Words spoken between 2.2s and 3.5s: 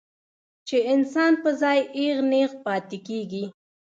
نېغ پاتې کړي